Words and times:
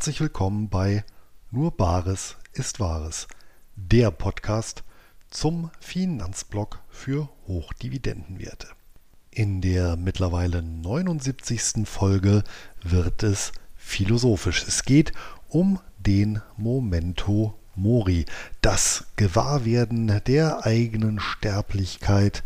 herzlich 0.00 0.22
willkommen 0.22 0.70
bei 0.70 1.04
Nur 1.50 1.72
Bares 1.72 2.38
ist 2.54 2.80
Wahres, 2.80 3.28
der 3.76 4.10
Podcast 4.10 4.82
zum 5.28 5.70
Finanzblock 5.78 6.78
für 6.88 7.28
Hochdividendenwerte. 7.46 8.68
In 9.30 9.60
der 9.60 9.96
mittlerweile 9.96 10.62
79. 10.62 11.86
Folge 11.86 12.44
wird 12.82 13.22
es 13.22 13.52
philosophisch. 13.76 14.64
Es 14.66 14.84
geht 14.84 15.12
um 15.50 15.80
den 15.98 16.40
Momento 16.56 17.52
Mori, 17.74 18.24
das 18.62 19.04
Gewahrwerden 19.16 20.22
der 20.26 20.64
eigenen 20.64 21.20
Sterblichkeit, 21.20 22.42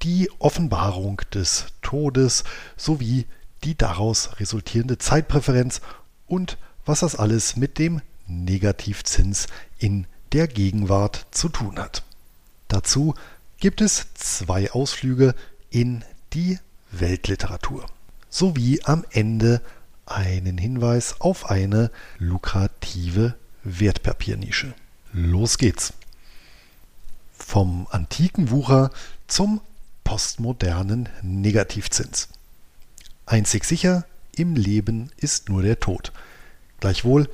die 0.00 0.30
Offenbarung 0.38 1.20
des 1.34 1.66
Todes 1.82 2.44
sowie 2.78 3.26
die 3.62 3.76
daraus 3.76 4.40
resultierende 4.40 4.96
Zeitpräferenz 4.96 5.82
und 6.26 6.56
was 6.84 7.00
das 7.00 7.16
alles 7.16 7.56
mit 7.56 7.78
dem 7.78 8.00
Negativzins 8.26 9.46
in 9.78 10.06
der 10.32 10.48
Gegenwart 10.48 11.26
zu 11.30 11.48
tun 11.48 11.78
hat. 11.78 12.02
Dazu 12.68 13.14
gibt 13.58 13.80
es 13.80 14.06
zwei 14.14 14.70
Ausflüge 14.72 15.34
in 15.70 16.04
die 16.32 16.58
Weltliteratur 16.90 17.86
sowie 18.34 18.80
am 18.82 19.04
Ende 19.10 19.62
einen 20.06 20.58
Hinweis 20.58 21.20
auf 21.20 21.50
eine 21.50 21.90
lukrative 22.18 23.34
Wertpapiernische. 23.62 24.74
Los 25.12 25.56
geht's. 25.56 25.92
Vom 27.32 27.86
antiken 27.90 28.50
Wucher 28.50 28.90
zum 29.28 29.60
postmodernen 30.02 31.08
Negativzins. 31.22 32.28
Einzig 33.24 33.64
sicher 33.64 34.04
im 34.34 34.56
Leben 34.56 35.10
ist 35.16 35.48
nur 35.48 35.62
der 35.62 35.78
Tod. 35.78 36.12
Gleichwohl 36.84 37.30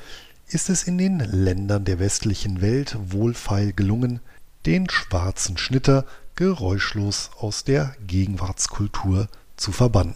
ist 0.47 0.71
es 0.71 0.85
in 0.85 0.97
den 0.97 1.19
Ländern 1.19 1.85
der 1.85 1.99
westlichen 1.99 2.61
Welt 2.61 2.97
wohlfeil 3.07 3.73
gelungen, 3.73 4.21
den 4.65 4.89
schwarzen 4.89 5.59
Schnitter 5.59 6.07
geräuschlos 6.37 7.33
aus 7.37 7.65
der 7.65 7.97
Gegenwartskultur 8.07 9.27
zu 9.57 9.73
verbannen. 9.73 10.15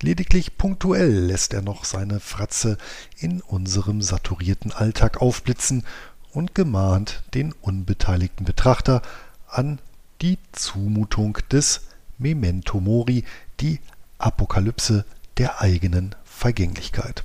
Lediglich 0.00 0.56
punktuell 0.56 1.12
lässt 1.12 1.52
er 1.52 1.60
noch 1.60 1.84
seine 1.84 2.20
Fratze 2.20 2.78
in 3.18 3.42
unserem 3.42 4.00
saturierten 4.00 4.72
Alltag 4.72 5.20
aufblitzen 5.20 5.84
und 6.32 6.54
gemahnt 6.54 7.22
den 7.34 7.52
unbeteiligten 7.52 8.46
Betrachter 8.46 9.02
an 9.46 9.78
die 10.22 10.38
Zumutung 10.52 11.36
des 11.52 11.82
Memento 12.16 12.80
Mori, 12.80 13.24
die 13.60 13.80
Apokalypse 14.16 15.04
der 15.36 15.60
eigenen 15.60 16.14
Vergänglichkeit. 16.24 17.24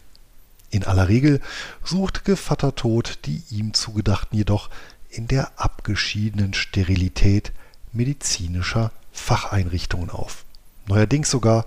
In 0.72 0.84
aller 0.84 1.08
Regel 1.08 1.42
sucht 1.84 2.25
Gevatter 2.25 2.75
Tod 2.75 3.20
die 3.25 3.44
ihm 3.50 3.73
zugedachten 3.73 4.38
jedoch 4.38 4.70
in 5.09 5.28
der 5.28 5.52
abgeschiedenen 5.59 6.53
Sterilität 6.53 7.52
medizinischer 7.92 8.92
Facheinrichtungen 9.11 10.09
auf. 10.09 10.45
Neuerdings 10.88 11.30
sogar 11.30 11.66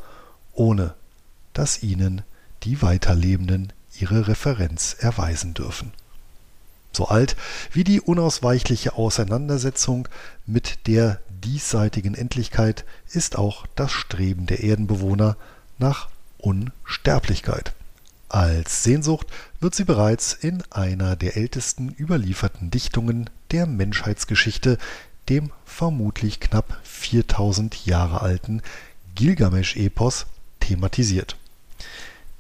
ohne 0.53 0.95
dass 1.53 1.83
ihnen 1.83 2.23
die 2.63 2.83
Weiterlebenden 2.83 3.73
ihre 3.99 4.29
Referenz 4.29 4.97
erweisen 4.99 5.55
dürfen. 5.55 5.93
So 6.93 7.09
alt 7.09 7.37
wie 7.73 7.85
die 7.85 8.01
unausweichliche 8.01 8.95
Auseinandersetzung 8.95 10.09
mit 10.47 10.87
der 10.87 11.21
diesseitigen 11.29 12.15
Endlichkeit 12.15 12.85
ist 13.11 13.37
auch 13.37 13.67
das 13.75 13.91
Streben 13.93 14.47
der 14.47 14.63
Erdenbewohner 14.63 15.37
nach 15.79 16.09
Unsterblichkeit. 16.39 17.73
Als 18.33 18.83
Sehnsucht 18.83 19.27
wird 19.61 19.75
sie 19.75 19.85
bereits 19.85 20.33
in 20.33 20.63
einer 20.71 21.17
der 21.17 21.37
ältesten 21.37 21.95
überlieferten 21.99 22.71
Dichtungen 22.71 23.29
der 23.51 23.67
Menschheitsgeschichte, 23.67 24.79
dem 25.29 25.51
vermutlich 25.67 26.41
knapp 26.41 26.79
4000 26.83 27.85
Jahre 27.85 28.23
alten 28.23 28.63
Gilgamesch-Epos, 29.17 30.25
thematisiert. 30.61 31.37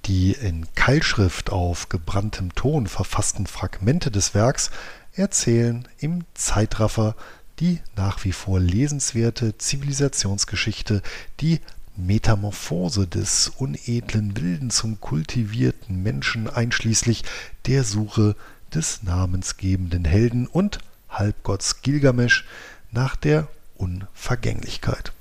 Die 0.06 0.32
in 0.32 0.66
Keilschrift 0.74 1.50
auf 1.50 1.90
gebranntem 1.90 2.54
Ton 2.54 2.86
verfassten 2.86 3.46
Fragmente 3.46 4.10
des 4.10 4.32
Werks 4.32 4.70
erzählen 5.12 5.86
im 5.98 6.24
Zeitraffer 6.32 7.16
die 7.60 7.80
nach 7.96 8.24
wie 8.24 8.32
vor 8.32 8.60
lesenswerte 8.60 9.58
Zivilisationsgeschichte, 9.58 11.02
die 11.40 11.60
Metamorphose 11.96 13.06
des 13.06 13.48
unedlen 13.48 14.36
Wilden 14.36 14.70
zum 14.70 15.00
kultivierten 15.00 16.02
Menschen 16.02 16.48
einschließlich 16.48 17.24
der 17.66 17.84
Suche 17.84 18.34
des 18.74 19.02
namensgebenden 19.02 20.04
Helden 20.04 20.46
und 20.46 20.78
Halbgotts 21.10 21.82
Gilgamesch 21.82 22.44
nach 22.90 23.16
der 23.16 23.48
Unvergänglichkeit. 23.76 25.12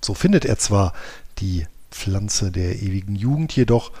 So 0.00 0.14
findet 0.14 0.44
er 0.44 0.58
zwar 0.58 0.92
die 1.38 1.66
Pflanze 1.90 2.50
der 2.50 2.82
ewigen 2.82 3.14
Jugend, 3.14 3.54
jedoch 3.54 3.92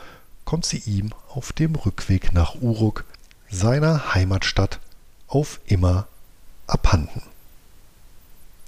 kommt 0.44 0.66
sie 0.66 0.78
ihm 0.78 1.12
auf 1.28 1.52
dem 1.52 1.74
Rückweg 1.76 2.32
nach 2.32 2.56
Uruk, 2.60 3.04
seiner 3.50 4.14
Heimatstadt, 4.14 4.80
auf 5.28 5.60
immer 5.66 6.08
abhanden. 6.66 7.22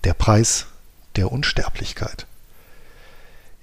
Der 0.04 0.14
Preis 0.14 0.66
der 1.16 1.32
Unsterblichkeit. 1.32 2.26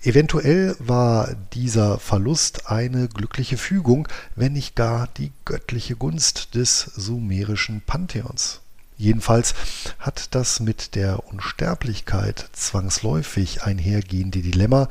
Eventuell 0.03 0.75
war 0.79 1.35
dieser 1.53 1.99
Verlust 1.99 2.71
eine 2.71 3.07
glückliche 3.07 3.55
Fügung, 3.55 4.07
wenn 4.35 4.53
nicht 4.53 4.75
gar 4.75 5.07
die 5.17 5.31
göttliche 5.45 5.95
Gunst 5.95 6.55
des 6.55 6.79
sumerischen 6.95 7.81
Pantheons. 7.81 8.61
Jedenfalls 8.97 9.53
hat 9.99 10.33
das 10.33 10.59
mit 10.59 10.95
der 10.95 11.27
Unsterblichkeit 11.27 12.49
zwangsläufig 12.53 13.61
einhergehende 13.61 14.41
Dilemma 14.41 14.89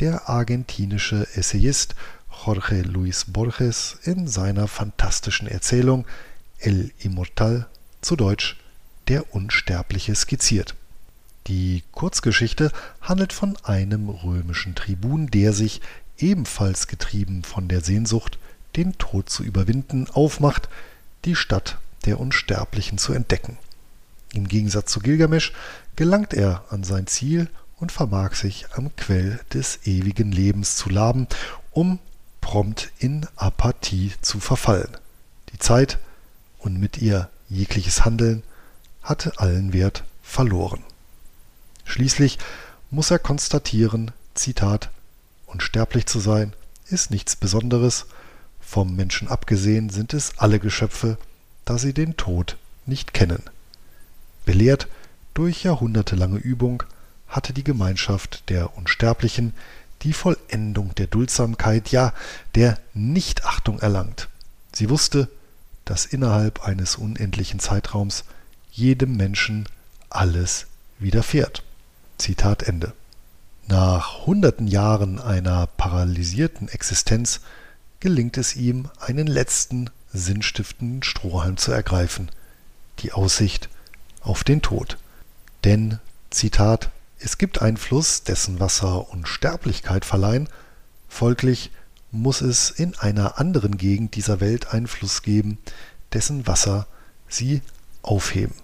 der 0.00 0.28
argentinische 0.28 1.26
Essayist 1.34 1.94
Jorge 2.44 2.82
Luis 2.82 3.24
Borges 3.28 3.96
in 4.02 4.28
seiner 4.28 4.68
fantastischen 4.68 5.48
Erzählung 5.48 6.04
El 6.58 6.92
Immortal 6.98 7.68
zu 8.02 8.16
Deutsch 8.16 8.58
Der 9.08 9.34
Unsterbliche 9.34 10.14
skizziert. 10.14 10.74
Die 11.48 11.82
Kurzgeschichte 11.92 12.70
handelt 13.00 13.32
von 13.32 13.56
einem 13.64 14.08
römischen 14.08 14.74
Tribun, 14.74 15.28
der 15.28 15.52
sich, 15.52 15.80
ebenfalls 16.18 16.86
getrieben 16.86 17.42
von 17.42 17.68
der 17.68 17.80
Sehnsucht, 17.80 18.38
den 18.76 18.96
Tod 18.98 19.28
zu 19.28 19.42
überwinden, 19.42 20.06
aufmacht, 20.12 20.68
die 21.24 21.34
Stadt 21.34 21.78
der 22.04 22.20
Unsterblichen 22.20 22.98
zu 22.98 23.12
entdecken. 23.12 23.58
Im 24.32 24.48
Gegensatz 24.48 24.92
zu 24.92 25.00
Gilgamesch 25.00 25.52
gelangt 25.96 26.32
er 26.32 26.64
an 26.70 26.84
sein 26.84 27.06
Ziel 27.06 27.48
und 27.76 27.92
vermag 27.92 28.34
sich 28.34 28.66
am 28.74 28.94
Quell 28.96 29.40
des 29.52 29.80
ewigen 29.86 30.32
Lebens 30.32 30.76
zu 30.76 30.88
laben, 30.88 31.26
um 31.72 31.98
prompt 32.40 32.92
in 32.98 33.26
Apathie 33.36 34.12
zu 34.20 34.40
verfallen. 34.40 34.96
Die 35.52 35.58
Zeit 35.58 35.98
und 36.58 36.78
mit 36.78 36.98
ihr 36.98 37.28
jegliches 37.48 38.04
Handeln 38.04 38.42
hatte 39.02 39.38
allen 39.38 39.72
Wert 39.72 40.04
verloren. 40.22 40.82
Schließlich 41.84 42.38
muss 42.90 43.10
er 43.10 43.18
konstatieren, 43.18 44.12
Zitat, 44.34 44.90
unsterblich 45.46 46.06
zu 46.06 46.20
sein 46.20 46.54
ist 46.86 47.10
nichts 47.10 47.36
Besonderes, 47.36 48.06
vom 48.60 48.94
Menschen 48.96 49.28
abgesehen 49.28 49.90
sind 49.90 50.14
es 50.14 50.38
alle 50.38 50.58
Geschöpfe, 50.58 51.18
da 51.64 51.78
sie 51.78 51.92
den 51.92 52.16
Tod 52.16 52.56
nicht 52.86 53.12
kennen. 53.14 53.42
Belehrt 54.44 54.88
durch 55.34 55.64
jahrhundertelange 55.64 56.38
Übung 56.38 56.82
hatte 57.28 57.52
die 57.52 57.64
Gemeinschaft 57.64 58.48
der 58.50 58.76
Unsterblichen 58.76 59.54
die 60.02 60.12
Vollendung 60.12 60.94
der 60.96 61.06
Duldsamkeit, 61.06 61.88
ja 61.88 62.12
der 62.54 62.78
Nichtachtung 62.92 63.78
erlangt. 63.78 64.28
Sie 64.72 64.90
wusste, 64.90 65.28
dass 65.84 66.06
innerhalb 66.06 66.64
eines 66.64 66.96
unendlichen 66.96 67.60
Zeitraums 67.60 68.24
jedem 68.70 69.16
Menschen 69.16 69.68
alles 70.10 70.66
widerfährt. 70.98 71.62
Zitat 72.22 72.62
Ende. 72.62 72.92
Nach 73.66 74.26
hunderten 74.26 74.68
Jahren 74.68 75.18
einer 75.18 75.66
paralysierten 75.66 76.68
Existenz 76.68 77.40
gelingt 77.98 78.38
es 78.38 78.54
ihm, 78.54 78.88
einen 79.00 79.26
letzten 79.26 79.90
sinnstiftenden 80.12 81.02
Strohhalm 81.02 81.56
zu 81.56 81.72
ergreifen, 81.72 82.30
die 83.00 83.10
Aussicht 83.10 83.68
auf 84.20 84.44
den 84.44 84.62
Tod. 84.62 84.98
Denn, 85.64 85.98
Zitat, 86.30 86.90
es 87.18 87.38
gibt 87.38 87.60
einen 87.60 87.76
Fluss, 87.76 88.22
dessen 88.22 88.60
Wasser 88.60 89.10
Unsterblichkeit 89.10 90.04
verleihen, 90.04 90.48
folglich 91.08 91.72
muss 92.12 92.40
es 92.40 92.70
in 92.70 92.96
einer 92.98 93.40
anderen 93.40 93.78
Gegend 93.78 94.14
dieser 94.14 94.38
Welt 94.38 94.72
einen 94.72 94.86
Fluss 94.86 95.22
geben, 95.22 95.58
dessen 96.12 96.46
Wasser 96.46 96.86
sie 97.28 97.62
aufheben. 98.00 98.54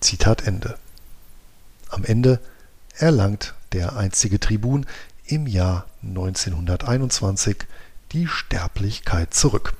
Zitat 0.00 0.46
Ende. 0.46 0.76
Am 1.88 2.04
Ende 2.04 2.40
erlangt 3.00 3.54
der 3.72 3.96
einzige 3.96 4.38
Tribun 4.38 4.86
im 5.24 5.46
Jahr 5.46 5.86
1921 6.02 7.56
die 8.12 8.26
Sterblichkeit 8.26 9.32
zurück. 9.32 9.74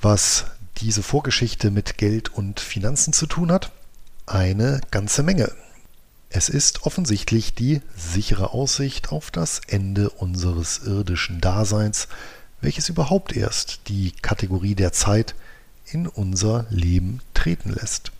Was 0.00 0.44
diese 0.78 1.02
Vorgeschichte 1.02 1.70
mit 1.70 1.98
Geld 1.98 2.28
und 2.28 2.60
Finanzen 2.60 3.12
zu 3.12 3.26
tun 3.26 3.50
hat? 3.50 3.72
Eine 4.26 4.80
ganze 4.90 5.22
Menge. 5.22 5.52
Es 6.30 6.48
ist 6.48 6.84
offensichtlich 6.84 7.54
die 7.54 7.80
sichere 7.96 8.52
Aussicht 8.52 9.10
auf 9.10 9.30
das 9.30 9.60
Ende 9.66 10.10
unseres 10.10 10.78
irdischen 10.78 11.40
Daseins, 11.40 12.08
welches 12.60 12.88
überhaupt 12.88 13.36
erst 13.36 13.88
die 13.88 14.12
Kategorie 14.20 14.74
der 14.74 14.92
Zeit 14.92 15.34
in 15.86 16.06
unser 16.06 16.66
Leben 16.70 17.20
treten 17.34 17.70
lässt. 17.70 18.13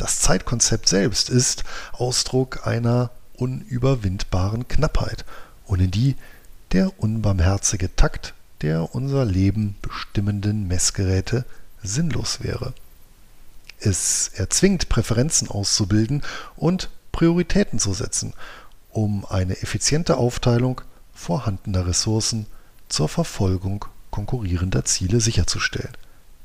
Das 0.00 0.18
Zeitkonzept 0.20 0.88
selbst 0.88 1.28
ist 1.28 1.62
Ausdruck 1.92 2.66
einer 2.66 3.10
unüberwindbaren 3.34 4.66
Knappheit, 4.66 5.26
ohne 5.66 5.88
die 5.88 6.16
der 6.72 6.98
unbarmherzige 6.98 7.94
Takt 7.96 8.32
der 8.62 8.94
unser 8.94 9.26
Leben 9.26 9.76
bestimmenden 9.82 10.66
Messgeräte 10.66 11.44
sinnlos 11.82 12.42
wäre. 12.42 12.72
Es 13.78 14.28
erzwingt 14.28 14.88
Präferenzen 14.88 15.48
auszubilden 15.48 16.22
und 16.56 16.88
Prioritäten 17.12 17.78
zu 17.78 17.92
setzen, 17.92 18.32
um 18.92 19.26
eine 19.26 19.60
effiziente 19.60 20.16
Aufteilung 20.16 20.80
vorhandener 21.12 21.86
Ressourcen 21.86 22.46
zur 22.88 23.10
Verfolgung 23.10 23.84
konkurrierender 24.10 24.86
Ziele 24.86 25.20
sicherzustellen. 25.20 25.92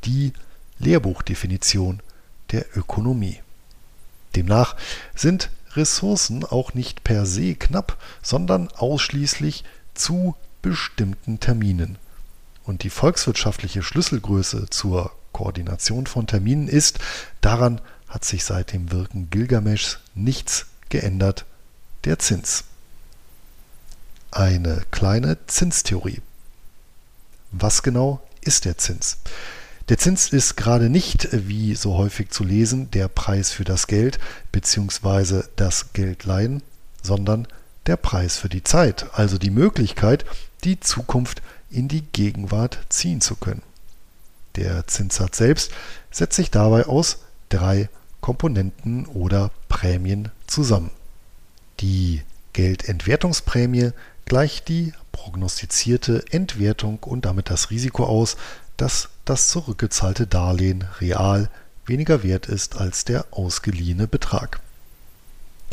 Die 0.04 0.34
Lehrbuchdefinition 0.80 2.02
der 2.52 2.66
Ökonomie. 2.76 3.40
Demnach 4.36 4.76
sind 5.16 5.50
Ressourcen 5.74 6.44
auch 6.44 6.74
nicht 6.74 7.04
per 7.04 7.26
se 7.26 7.56
knapp, 7.56 7.98
sondern 8.22 8.70
ausschließlich 8.70 9.64
zu 9.94 10.36
bestimmten 10.62 11.40
Terminen. 11.40 11.98
Und 12.64 12.84
die 12.84 12.90
volkswirtschaftliche 12.90 13.84
Schlüsselgröße 13.84 14.68
zur 14.70 15.12
Koordination 15.32 16.08
von 16.08 16.28
Terminen 16.28 16.68
ist, 16.68 17.00
daran 17.42 17.82
hat 18.08 18.26
sich 18.26 18.46
seit 18.46 18.72
dem 18.74 18.92
Wirken 18.92 19.30
Gilgameschs 19.30 20.00
nichts 20.16 20.68
geändert, 20.90 21.46
der 22.06 22.20
Zins. 22.20 22.64
Eine 24.32 24.84
kleine 24.92 25.38
Zinstheorie. 25.48 26.22
Was 27.52 27.84
genau 27.84 28.22
ist 28.42 28.66
der 28.66 28.78
Zins? 28.78 29.18
Der 29.88 30.00
Zins 30.00 30.30
ist 30.30 30.56
gerade 30.58 30.90
nicht, 30.90 31.30
wie 31.32 31.76
so 31.76 31.96
häufig 31.96 32.32
zu 32.32 32.44
lesen, 32.44 32.90
der 32.90 33.08
Preis 33.08 33.52
für 33.52 33.64
das 33.64 33.86
Geld 33.86 34.18
bzw. 34.52 35.44
das 35.58 35.94
Geldleihen, 35.94 36.64
sondern 37.04 37.48
der 37.86 37.96
Preis 37.96 38.38
für 38.38 38.50
die 38.50 38.64
Zeit, 38.64 39.06
also 39.14 39.38
die 39.38 39.52
Möglichkeit, 39.52 40.26
die 40.64 40.80
Zukunft 40.80 41.44
in 41.70 41.88
die 41.88 42.02
Gegenwart 42.02 42.80
ziehen 42.90 43.22
zu 43.22 43.36
können. 43.36 43.62
Der 44.56 44.88
Zinssatz 44.88 45.38
selbst 45.38 45.72
setzt 46.10 46.36
sich 46.36 46.50
dabei 46.50 46.88
aus 46.88 47.20
drei 47.50 47.90
Komponenten 48.22 49.06
oder 49.06 49.52
Prämien 49.70 50.32
zusammen. 50.48 50.90
Die 51.80 52.24
Geldentwertungsprämie 52.54 53.92
gleicht 54.26 54.68
die 54.68 54.94
prognostizierte 55.12 56.24
Entwertung 56.32 57.04
und 57.04 57.26
damit 57.26 57.52
das 57.52 57.70
Risiko 57.70 58.06
aus, 58.06 58.38
dass 58.78 59.10
das 59.26 59.50
zurückgezahlte 59.50 60.28
Darlehen 60.28 60.84
real 61.00 61.50
weniger 61.86 62.24
wert 62.24 62.48
ist 62.48 62.78
als 62.78 63.06
der 63.06 63.26
ausgeliehene 63.32 64.08
Betrag. 64.08 64.60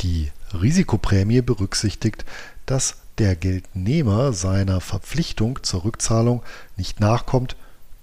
Die 0.01 0.31
Risikoprämie 0.53 1.41
berücksichtigt, 1.41 2.25
dass 2.65 2.95
der 3.17 3.35
Geldnehmer 3.35 4.33
seiner 4.33 4.81
Verpflichtung 4.81 5.59
zur 5.63 5.83
Rückzahlung 5.83 6.43
nicht 6.77 6.99
nachkommt, 6.99 7.55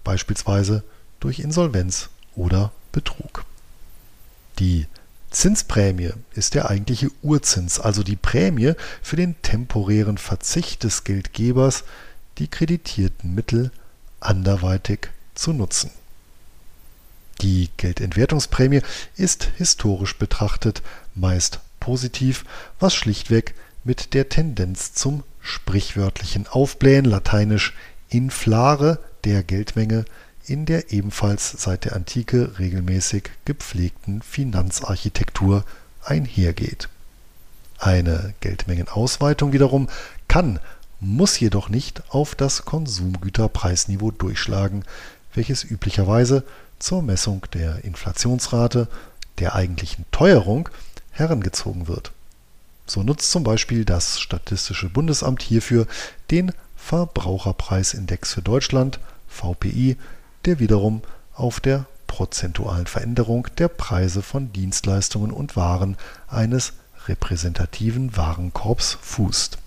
beispielsweise 0.05 0.85
durch 1.19 1.41
Insolvenz 1.41 2.09
oder 2.37 2.73
Betrug. 2.93 3.45
Die 4.59 4.87
Zinsprämie 5.31 6.13
ist 6.35 6.55
der 6.55 6.71
eigentliche 6.71 7.11
Urzins, 7.23 7.79
also 7.79 8.03
die 8.03 8.17
Prämie 8.17 8.75
für 9.03 9.17
den 9.17 9.41
temporären 9.43 10.19
Verzicht 10.19 10.83
des 10.85 11.05
Geldgebers, 11.05 11.85
die 12.39 12.49
kreditierten 12.49 13.35
Mittel 13.35 13.71
anderweitig 14.21 15.09
zu 15.35 15.53
nutzen. 15.53 15.91
Die 17.41 17.71
Geldentwertungsprämie 17.77 18.83
ist 19.17 19.49
historisch 19.57 20.19
betrachtet 20.19 20.83
meist 21.15 21.61
positiv, 21.81 22.45
was 22.79 22.95
schlichtweg 22.95 23.55
mit 23.83 24.13
der 24.13 24.29
Tendenz 24.29 24.93
zum 24.93 25.25
sprichwörtlichen 25.41 26.47
Aufblähen 26.47 27.07
lateinisch 27.07 27.75
inflare 28.11 28.99
der 29.25 29.43
Geldmenge 29.43 30.05
in 30.47 30.67
der 30.67 30.93
ebenfalls 30.93 31.51
seit 31.51 31.85
der 31.85 31.95
Antike 31.95 32.59
regelmäßig 32.59 33.31
gepflegten 33.45 34.21
Finanzarchitektur 34.21 35.65
einhergeht. 36.05 36.89
Eine 37.79 38.35
Geldmengenausweitung 38.41 39.53
wiederum 39.53 39.89
kann, 40.29 40.61
muss 41.01 41.41
jedoch 41.41 41.69
nicht 41.69 42.03
auf 42.11 42.35
das 42.35 42.65
Konsumgüterpreisniveau 42.65 44.11
durchschlagen, 44.11 44.85
welches 45.35 45.65
üblicherweise 45.65 46.45
zur 46.79 47.03
Messung 47.03 47.47
der 47.53 47.85
Inflationsrate, 47.85 48.89
der 49.39 49.55
eigentlichen 49.55 50.05
Teuerung, 50.13 50.69
herangezogen 51.11 51.89
wird. 51.89 52.13
So 52.87 53.03
nutzt 53.03 53.31
zum 53.31 53.45
Beispiel 53.45 53.85
das 53.85 54.21
Statistische 54.21 54.89
Bundesamt 54.89 55.43
hierfür 55.43 55.87
den 56.31 56.53
Verbraucherpreisindex 56.77 58.35
für 58.35 58.43
Deutschland 58.43 58.99
VPI, 59.29 59.97
der 60.45 60.59
wiederum 60.59 61.03
auf 61.35 61.61
der 61.61 61.87
prozentualen 62.07 62.87
Veränderung 62.87 63.47
der 63.59 63.69
Preise 63.69 64.23
von 64.23 64.53
Dienstleistungen 64.53 65.31
und 65.31 65.55
Waren 65.55 65.97
eines 66.27 66.73
repräsentativen 67.07 68.17
Warenkorbs 68.17 68.99
fußt. 69.01 69.59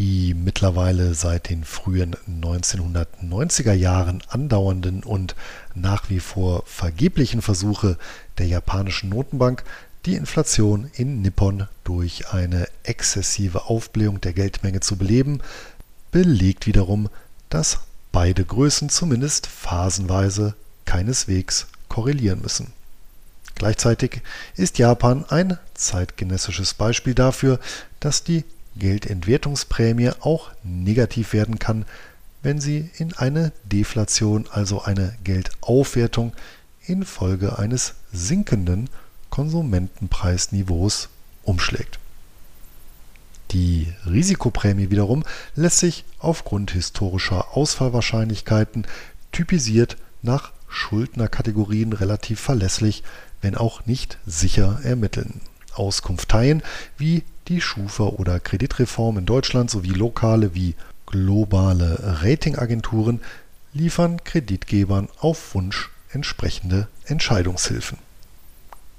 Die 0.00 0.32
mittlerweile 0.32 1.12
seit 1.12 1.50
den 1.50 1.62
frühen 1.62 2.16
1990er 2.26 3.74
Jahren 3.74 4.22
andauernden 4.30 5.02
und 5.02 5.36
nach 5.74 6.08
wie 6.08 6.20
vor 6.20 6.62
vergeblichen 6.64 7.42
Versuche 7.42 7.98
der 8.38 8.46
japanischen 8.46 9.10
Notenbank, 9.10 9.62
die 10.06 10.14
Inflation 10.14 10.90
in 10.94 11.20
Nippon 11.20 11.68
durch 11.84 12.32
eine 12.32 12.66
exzessive 12.82 13.66
Aufblähung 13.66 14.22
der 14.22 14.32
Geldmenge 14.32 14.80
zu 14.80 14.96
beleben, 14.96 15.42
belegt 16.12 16.66
wiederum, 16.66 17.10
dass 17.50 17.80
beide 18.10 18.42
Größen 18.42 18.88
zumindest 18.88 19.48
phasenweise 19.48 20.54
keineswegs 20.86 21.66
korrelieren 21.90 22.40
müssen. 22.40 22.72
Gleichzeitig 23.54 24.22
ist 24.56 24.78
Japan 24.78 25.26
ein 25.28 25.58
zeitgenössisches 25.74 26.72
Beispiel 26.72 27.14
dafür, 27.14 27.60
dass 28.00 28.24
die 28.24 28.44
Geldentwertungsprämie 28.76 30.10
auch 30.20 30.50
negativ 30.62 31.32
werden 31.32 31.58
kann, 31.58 31.84
wenn 32.42 32.60
sie 32.60 32.90
in 32.96 33.12
eine 33.14 33.52
Deflation, 33.64 34.46
also 34.50 34.82
eine 34.82 35.14
Geldaufwertung 35.24 36.32
infolge 36.86 37.58
eines 37.58 37.94
sinkenden 38.12 38.88
Konsumentenpreisniveaus 39.30 41.08
umschlägt. 41.42 41.98
Die 43.50 43.92
Risikoprämie 44.06 44.90
wiederum 44.90 45.24
lässt 45.56 45.78
sich 45.78 46.04
aufgrund 46.18 46.70
historischer 46.70 47.56
Ausfallwahrscheinlichkeiten 47.56 48.86
typisiert 49.32 49.96
nach 50.22 50.52
Schuldnerkategorien 50.68 51.92
relativ 51.92 52.40
verlässlich, 52.40 53.02
wenn 53.42 53.56
auch 53.56 53.86
nicht 53.86 54.18
sicher 54.26 54.80
ermitteln. 54.84 55.40
Auskunfteien 55.74 56.62
wie 56.96 57.24
die 57.50 57.60
Schufa 57.60 58.04
oder 58.04 58.38
Kreditreform 58.38 59.18
in 59.18 59.26
Deutschland 59.26 59.70
sowie 59.70 59.90
lokale 59.90 60.54
wie 60.54 60.76
globale 61.04 61.98
Ratingagenturen 62.22 63.20
liefern 63.72 64.22
Kreditgebern 64.22 65.08
auf 65.18 65.54
Wunsch 65.54 65.90
entsprechende 66.12 66.86
Entscheidungshilfen. 67.06 67.98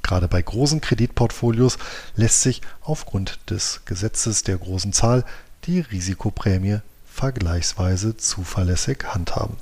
Gerade 0.04 0.28
bei 0.28 0.42
großen 0.42 0.82
Kreditportfolios 0.82 1.78
lässt 2.16 2.42
sich 2.42 2.62
aufgrund 2.82 3.40
des 3.50 3.82
Gesetzes 3.86 4.44
der 4.44 4.58
großen 4.58 4.92
Zahl 4.92 5.24
die 5.64 5.80
Risikoprämie 5.80 6.80
vergleichsweise 7.08 8.18
zuverlässig 8.18 9.06
handhaben. 9.06 9.56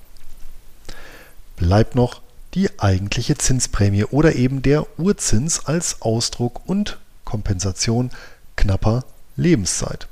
Bleibt 1.58 1.94
noch 1.94 2.22
die 2.56 2.80
eigentliche 2.80 3.38
Zinsprämie 3.38 4.06
oder 4.06 4.36
eben 4.36 4.64
der 4.64 4.88
Urzins 4.98 5.66
als 5.68 6.02
Ausdruck 6.02 6.68
und 6.68 6.98
Kompensation 7.24 8.10
knapper 8.60 9.06
Lebenszeit. 9.38 10.10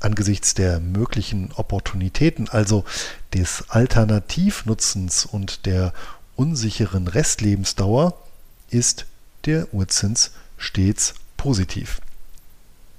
Angesichts 0.00 0.54
der 0.54 0.80
möglichen 0.80 1.52
Opportunitäten, 1.52 2.48
also 2.48 2.84
des 3.32 3.64
Alternativnutzens 3.68 5.24
und 5.24 5.64
der 5.64 5.92
unsicheren 6.34 7.06
Restlebensdauer, 7.06 8.18
ist 8.70 9.06
der 9.44 9.72
Urzins 9.72 10.32
stets 10.58 11.14
positiv. 11.36 12.00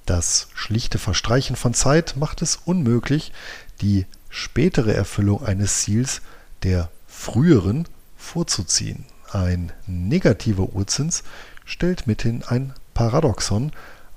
Das 0.06 0.48
schlichte 0.54 1.00
Verstreichen 1.00 1.58
von 1.58 1.74
Zeit 1.74 2.16
macht 2.16 2.42
es 2.42 2.56
unmöglich, 2.56 3.34
die 3.82 4.06
spätere 4.30 4.94
Erfüllung 4.94 5.46
eines 5.46 5.82
Ziels 5.82 6.22
der 6.64 6.90
früheren 7.08 7.88
vorzuziehen. 8.18 9.06
Ein 9.32 9.74
negativer 9.86 10.70
Urzins 10.74 11.24
stellt 11.66 12.08
mithin 12.08 12.44
ein 12.44 12.74
Paradoxon 12.94 13.74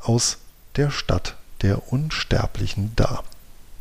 aus 0.09 0.39
der 0.77 0.91
Stadt 0.91 1.37
der 1.63 1.93
Unsterblichen 1.93 2.93
dar. 2.97 3.25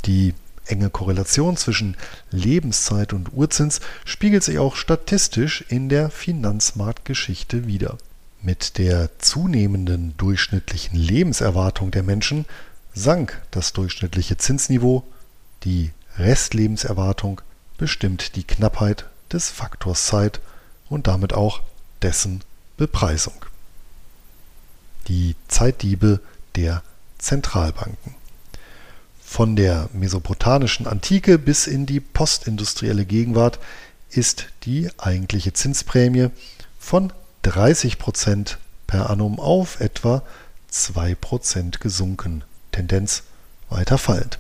Die 0.06 0.34
enge 0.66 0.90
Korrelation 0.90 1.56
zwischen 1.56 1.96
Lebenszeit 2.32 3.14
und 3.14 3.34
Urzins 3.34 3.80
spiegelt 4.04 4.44
sich 4.44 4.60
auch 4.60 4.76
statistisch 4.76 5.64
in 5.70 5.90
der 5.90 6.10
Finanzmarktgeschichte 6.10 7.68
wider. 7.68 7.98
Mit 8.42 8.78
der 8.78 9.18
zunehmenden 9.20 10.16
durchschnittlichen 10.18 10.98
Lebenserwartung 10.98 11.92
der 11.92 12.04
Menschen 12.04 12.46
sank 12.94 13.42
das 13.52 13.74
durchschnittliche 13.74 14.38
Zinsniveau, 14.38 15.04
die 15.64 15.92
Restlebenserwartung 16.18 17.42
bestimmt 17.78 18.36
die 18.36 18.44
Knappheit 18.44 19.06
des 19.32 19.50
Faktors 19.50 20.08
Zeit 20.08 20.42
und 20.90 21.08
damit 21.08 21.34
auch 21.34 21.62
dessen 22.02 22.42
Bepreisung. 22.76 23.47
Die 25.08 25.36
Zeitdiebe 25.48 26.20
der 26.56 26.84
Zentralbanken. 27.18 28.16
Von 29.22 29.56
der 29.56 29.90
mesopotamischen 29.94 30.86
Antike 30.86 31.38
bis 31.38 31.68
in 31.68 31.86
die 31.86 32.00
postindustrielle 32.00 33.06
Gegenwart 33.06 33.60
ist 34.10 34.48
die 34.64 34.90
eigentliche 34.98 35.54
Zinsprämie 35.54 36.30
von 36.80 37.14
30 37.44 38.00
Prozent 38.00 38.58
per 38.86 39.10
annum 39.10 39.40
auf 39.40 39.80
etwa 39.80 40.24
2 40.70 41.16
Prozent 41.16 41.80
gesunken, 41.80 42.44
Tendenz 42.72 43.24
weiter 43.70 43.98
fallend. 43.98 44.40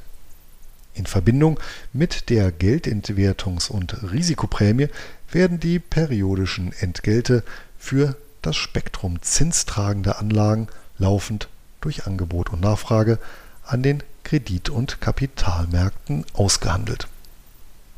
In 0.94 1.06
Verbindung 1.06 1.60
mit 1.94 2.30
der 2.30 2.52
Geldentwertungs- 2.52 3.70
und 3.70 4.12
Risikoprämie 4.12 4.90
werden 5.32 5.60
die 5.60 5.80
periodischen 5.80 6.74
Entgelte 6.74 7.44
für 7.78 8.18
das 8.48 8.56
Spektrum 8.56 9.22
zinstragender 9.22 10.20
Anlagen 10.20 10.68
laufend 10.98 11.50
durch 11.82 12.08
Angebot 12.08 12.50
und 12.50 12.62
Nachfrage 12.62 13.20
an 13.66 13.84
den 13.84 14.02
Kredit- 14.24 14.70
und 14.70 15.02
Kapitalmärkten 15.02 16.26
ausgehandelt. 16.34 17.10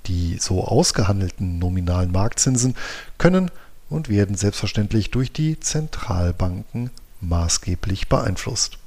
Die 0.07 0.37
so 0.39 0.63
ausgehandelten 0.63 1.59
nominalen 1.59 2.11
Marktzinsen 2.11 2.75
können 3.19 3.51
und 3.89 4.09
werden 4.09 4.35
selbstverständlich 4.35 5.11
durch 5.11 5.31
die 5.31 5.59
Zentralbanken 5.59 6.89
maßgeblich 7.21 8.09
beeinflusst. 8.09 8.79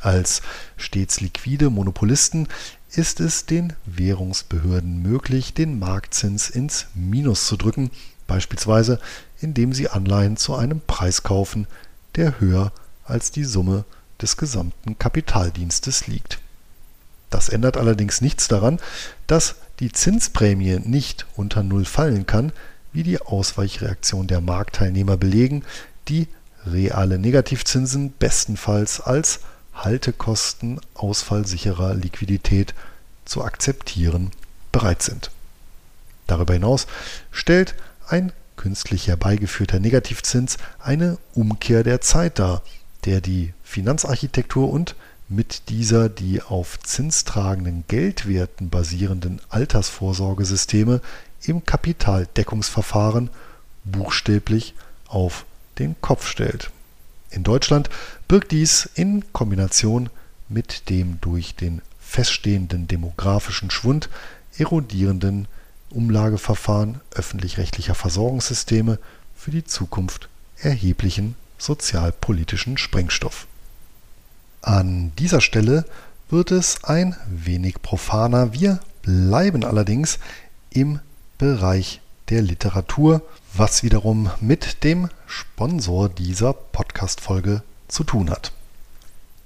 Als 0.00 0.42
stets 0.76 1.20
liquide 1.20 1.70
Monopolisten 1.70 2.46
ist 2.92 3.18
es 3.18 3.46
den 3.46 3.72
Währungsbehörden 3.84 5.02
möglich, 5.02 5.54
den 5.54 5.80
Marktzins 5.80 6.50
ins 6.50 6.86
Minus 6.94 7.46
zu 7.46 7.56
drücken, 7.56 7.90
beispielsweise 8.30 9.00
indem 9.40 9.72
sie 9.72 9.88
Anleihen 9.88 10.36
zu 10.36 10.54
einem 10.54 10.80
Preis 10.80 11.22
kaufen, 11.24 11.66
der 12.14 12.40
höher 12.40 12.72
als 13.04 13.32
die 13.32 13.44
Summe 13.44 13.84
des 14.22 14.36
gesamten 14.36 14.98
Kapitaldienstes 14.98 16.06
liegt. 16.06 16.38
Das 17.28 17.48
ändert 17.48 17.76
allerdings 17.76 18.20
nichts 18.20 18.48
daran, 18.48 18.78
dass 19.26 19.56
die 19.80 19.90
Zinsprämie 19.90 20.78
nicht 20.84 21.26
unter 21.36 21.62
Null 21.62 21.84
fallen 21.84 22.26
kann, 22.26 22.52
wie 22.92 23.02
die 23.02 23.20
Ausweichreaktion 23.20 24.26
der 24.26 24.40
Marktteilnehmer 24.40 25.16
belegen, 25.16 25.64
die 26.08 26.28
reale 26.66 27.18
Negativzinsen 27.18 28.12
bestenfalls 28.18 29.00
als 29.00 29.40
Haltekosten 29.74 30.80
ausfallsicherer 30.94 31.94
Liquidität 31.94 32.74
zu 33.24 33.42
akzeptieren 33.42 34.30
bereit 34.70 35.02
sind. 35.02 35.30
Darüber 36.26 36.54
hinaus 36.54 36.86
stellt 37.30 37.74
ein 38.10 38.32
künstlich 38.56 39.08
herbeigeführter 39.08 39.78
Negativzins 39.78 40.58
eine 40.78 41.18
Umkehr 41.34 41.82
der 41.82 42.00
Zeit 42.00 42.38
dar, 42.38 42.62
der 43.04 43.20
die 43.20 43.54
Finanzarchitektur 43.64 44.70
und 44.70 44.96
mit 45.28 45.68
dieser 45.68 46.08
die 46.08 46.42
auf 46.42 46.78
zinstragenden 46.80 47.84
Geldwerten 47.88 48.68
basierenden 48.68 49.40
Altersvorsorgesysteme 49.48 51.00
im 51.44 51.64
Kapitaldeckungsverfahren 51.64 53.30
buchstäblich 53.84 54.74
auf 55.06 55.46
den 55.78 55.94
Kopf 56.00 56.26
stellt. 56.26 56.70
In 57.30 57.44
Deutschland 57.44 57.88
birgt 58.26 58.50
dies 58.50 58.90
in 58.94 59.32
Kombination 59.32 60.10
mit 60.48 60.90
dem 60.90 61.20
durch 61.20 61.54
den 61.54 61.80
feststehenden 62.00 62.88
demografischen 62.88 63.70
Schwund 63.70 64.10
erodierenden 64.58 65.46
Umlageverfahren 65.90 67.00
öffentlich-rechtlicher 67.12 67.94
Versorgungssysteme 67.94 68.98
für 69.34 69.50
die 69.50 69.64
Zukunft 69.64 70.28
erheblichen 70.58 71.36
sozialpolitischen 71.58 72.78
Sprengstoff. 72.78 73.46
An 74.62 75.12
dieser 75.18 75.40
Stelle 75.40 75.84
wird 76.28 76.50
es 76.50 76.84
ein 76.84 77.16
wenig 77.28 77.82
profaner. 77.82 78.52
Wir 78.52 78.80
bleiben 79.02 79.64
allerdings 79.64 80.18
im 80.70 81.00
Bereich 81.38 82.00
der 82.28 82.42
Literatur, 82.42 83.22
was 83.54 83.82
wiederum 83.82 84.30
mit 84.40 84.84
dem 84.84 85.08
Sponsor 85.26 86.08
dieser 86.08 86.52
Podcast-Folge 86.52 87.62
zu 87.88 88.04
tun 88.04 88.30
hat. 88.30 88.52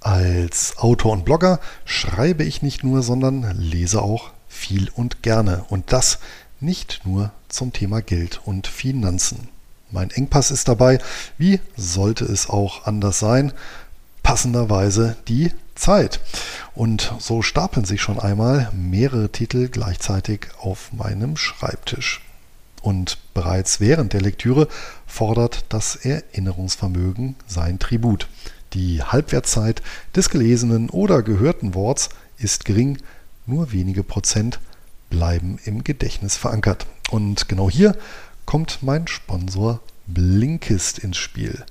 Als 0.01 0.77
Autor 0.77 1.13
und 1.13 1.25
Blogger 1.25 1.59
schreibe 1.85 2.43
ich 2.43 2.61
nicht 2.61 2.83
nur, 2.83 3.01
sondern 3.01 3.57
lese 3.57 4.03
auch 4.03 4.29
viel 4.55 4.89
und 4.95 5.21
gerne. 5.21 5.65
Und 5.69 5.91
das 5.91 6.19
nicht 6.59 7.01
nur 7.05 7.31
zum 7.49 7.73
Thema 7.73 8.01
Geld 8.01 8.41
und 8.45 8.67
Finanzen. 8.67 9.49
Mein 9.91 10.09
Engpass 10.09 10.51
ist 10.51 10.67
dabei, 10.67 10.99
wie 11.37 11.59
sollte 11.77 12.25
es 12.25 12.49
auch 12.49 12.85
anders 12.85 13.19
sein, 13.19 13.53
passenderweise 14.23 15.15
die 15.27 15.51
Zeit. 15.75 16.19
Und 16.73 17.13
so 17.19 17.41
stapeln 17.41 17.85
sich 17.85 18.01
schon 18.01 18.19
einmal 18.19 18.71
mehrere 18.73 19.29
Titel 19.29 19.67
gleichzeitig 19.69 20.47
auf 20.59 20.91
meinem 20.93 21.37
Schreibtisch. 21.37 22.21
Und 22.81 23.17
bereits 23.33 23.79
während 23.79 24.13
der 24.13 24.21
Lektüre 24.21 24.67
fordert 25.07 25.65
das 25.69 25.95
Erinnerungsvermögen 25.95 27.35
sein 27.47 27.79
Tribut. 27.79 28.27
Die 28.73 29.01
Halbwertzeit 29.01 29.81
des 30.15 30.29
gelesenen 30.29 30.89
oder 30.89 31.21
gehörten 31.21 31.73
Worts 31.73 32.09
ist 32.37 32.65
gering, 32.65 32.97
nur 33.45 33.71
wenige 33.71 34.03
Prozent 34.03 34.59
bleiben 35.09 35.59
im 35.65 35.83
Gedächtnis 35.83 36.37
verankert. 36.37 36.85
Und 37.11 37.47
genau 37.47 37.69
hier 37.69 37.97
kommt 38.45 38.79
mein 38.81 39.07
Sponsor 39.07 39.79
Blinkist 40.07 40.99
ins 40.99 41.17
Spiel. 41.17 41.63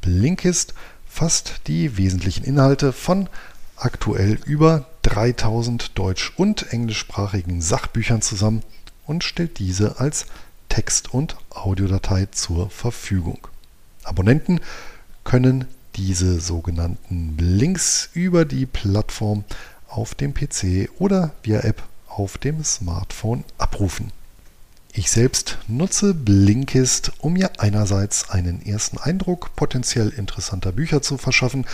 Blinkist 0.00 0.74
fasst 1.08 1.62
die 1.66 1.96
wesentlichen 1.96 2.44
Inhalte 2.44 2.92
von 2.92 3.28
aktuell 3.76 4.38
über 4.44 4.86
3000 5.02 5.98
deutsch- 5.98 6.32
und 6.36 6.72
englischsprachigen 6.72 7.60
Sachbüchern 7.60 8.22
zusammen 8.22 8.62
und 9.06 9.24
stellt 9.24 9.58
diese 9.58 9.98
als 9.98 10.26
Text- 10.68 11.12
und 11.12 11.36
Audiodatei 11.50 12.26
zur 12.30 12.70
Verfügung. 12.70 13.48
Abonnenten 14.04 14.60
können 15.24 15.66
diese 15.96 16.40
sogenannten 16.40 17.36
Links 17.38 18.10
über 18.14 18.44
die 18.44 18.66
Plattform 18.66 19.44
auf 19.90 20.14
dem 20.14 20.32
PC 20.32 20.88
oder 20.98 21.32
via 21.42 21.60
App 21.60 21.82
auf 22.08 22.38
dem 22.38 22.64
Smartphone 22.64 23.44
abrufen. 23.58 24.12
Ich 24.92 25.10
selbst 25.10 25.58
nutze 25.68 26.14
Blinkist, 26.14 27.12
um 27.18 27.34
mir 27.34 27.52
einerseits 27.58 28.30
einen 28.30 28.64
ersten 28.64 28.98
Eindruck 28.98 29.54
potenziell 29.54 30.08
interessanter 30.08 30.72
Bücher 30.72 31.00
zu 31.00 31.16
verschaffen 31.16 31.64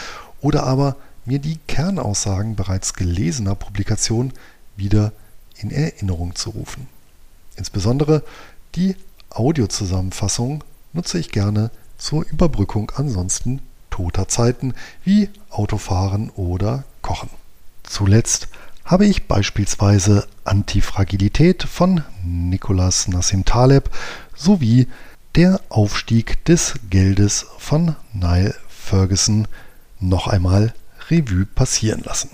oder 0.40 0.64
aber 0.64 0.96
mir 1.24 1.38
die 1.38 1.58
Kernaussagen 1.66 2.56
bereits 2.56 2.94
gelesener 2.94 3.54
Publikationen 3.54 4.32
wieder 4.76 5.12
in 5.58 5.70
Erinnerung 5.70 6.34
zu 6.34 6.50
rufen. 6.50 6.88
Insbesondere 7.56 8.22
die 8.74 8.96
Audiozusammenfassung 9.30 10.62
nutze 10.92 11.18
ich 11.18 11.30
gerne 11.30 11.70
zur 11.96 12.26
Überbrückung 12.28 12.92
ansonsten 12.94 13.60
toter 13.90 14.28
Zeiten 14.28 14.74
wie 15.04 15.30
Autofahren 15.48 16.28
oder 16.30 16.84
Kochen. 17.00 17.30
Zuletzt 17.86 18.48
habe 18.84 19.06
ich 19.06 19.26
beispielsweise 19.26 20.26
Antifragilität 20.44 21.62
von 21.62 22.04
Nicolas 22.24 23.08
Nassim 23.08 23.44
Taleb 23.44 23.90
sowie 24.34 24.88
Der 25.34 25.60
Aufstieg 25.68 26.44
des 26.44 26.74
Geldes 26.90 27.46
von 27.58 27.96
Niall 28.12 28.54
Ferguson 28.68 29.48
noch 29.98 30.26
einmal 30.26 30.74
Revue 31.10 31.46
passieren 31.46 32.02
lassen. 32.04 32.30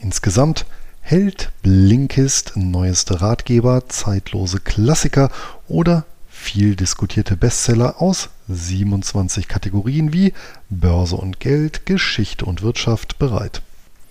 Insgesamt 0.00 0.64
hält 1.00 1.52
Blinkist 1.62 2.52
neueste 2.56 3.20
Ratgeber, 3.20 3.88
zeitlose 3.88 4.60
Klassiker 4.60 5.30
oder 5.66 6.04
viel 6.28 6.76
diskutierte 6.76 7.36
Bestseller 7.36 8.00
aus 8.00 8.30
27 8.48 9.48
Kategorien 9.48 10.12
wie 10.12 10.32
Börse 10.70 11.16
und 11.16 11.40
Geld, 11.40 11.84
Geschichte 11.86 12.44
und 12.44 12.62
Wirtschaft 12.62 13.18
bereit. 13.18 13.62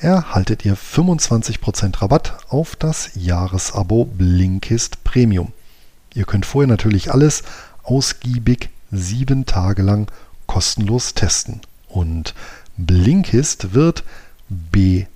erhaltet 0.00 0.64
ihr 0.64 0.76
25% 0.76 2.00
Rabatt 2.00 2.38
auf 2.48 2.76
das 2.76 3.10
Jahresabo 3.14 4.04
Blinkist 4.04 5.02
Premium. 5.04 5.52
Ihr 6.14 6.24
könnt 6.24 6.46
vorher 6.46 6.68
natürlich 6.68 7.12
alles 7.12 7.42
ausgiebig 7.82 8.70
sieben 8.90 9.44
Tage 9.46 9.82
lang 9.82 10.10
kostenlos 10.46 11.14
testen. 11.14 11.60
Und 11.88 12.34
Blinkist 12.76 13.74
wird 13.74 14.04
B-L-I-N-K-I-S-T 14.48 15.08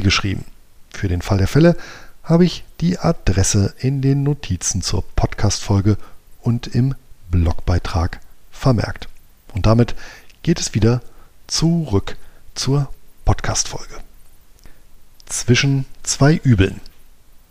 geschrieben. 0.00 0.44
Für 0.90 1.08
den 1.08 1.22
Fall 1.22 1.38
der 1.38 1.48
Fälle 1.48 1.76
habe 2.22 2.44
ich 2.44 2.64
die 2.80 2.98
Adresse 2.98 3.74
in 3.78 4.02
den 4.02 4.22
Notizen 4.22 4.82
zur 4.82 5.04
Podcast-Folge 5.16 5.96
und 6.40 6.66
im 6.66 6.94
Blogbeitrag 7.30 8.20
vermerkt. 8.50 9.08
Und 9.54 9.66
damit 9.66 9.94
geht 10.42 10.60
es 10.60 10.74
wieder 10.74 11.02
zurück 11.46 12.16
zur 12.54 12.88
Podcast-Folge. 13.24 13.96
Zwischen 15.26 15.84
zwei 16.02 16.34
Übeln. 16.34 16.80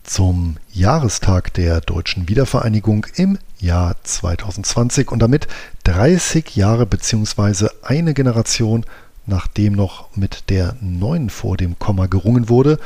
Zum 0.04 0.58
Jahrestag 0.74 1.54
der 1.54 1.82
deutschen 1.82 2.28
Wiedervereinigung 2.28 3.06
im 3.16 3.38
Jahr 3.60 3.96
2020 4.04 5.12
und 5.12 5.20
damit 5.20 5.48
30 5.84 6.56
Jahre 6.56 6.86
bzw. 6.86 7.68
eine 7.84 8.14
Generation, 8.14 8.86
nachdem 9.28 9.74
noch 9.74 10.16
mit 10.16 10.50
der 10.50 10.76
9 10.82 11.30
vor 11.30 11.58
dem 11.58 11.78
Komma 11.78 12.08
gerungen 12.08 12.50
wurde, 12.50 12.80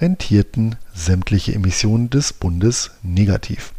rentierten 0.00 0.76
sämtliche 0.94 1.54
Emissionen 1.54 2.08
des 2.08 2.32
Bundes 2.32 2.92
negativ. 3.02 3.72